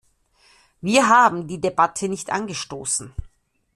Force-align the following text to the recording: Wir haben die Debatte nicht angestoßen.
Wir 0.81 1.09
haben 1.09 1.47
die 1.47 1.61
Debatte 1.61 2.09
nicht 2.09 2.31
angestoßen. 2.31 3.13